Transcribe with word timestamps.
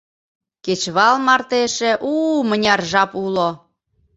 Кечывал 0.63 1.15
марте 1.25 1.57
эше 1.67 1.91
у-у 2.11 2.35
мыняр 2.49 2.81
жап 2.91 3.11
уло. 3.25 3.49